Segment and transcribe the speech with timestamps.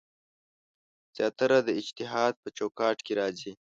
[1.15, 3.51] زیاتره د اجتهاد په چوکاټ کې راځي.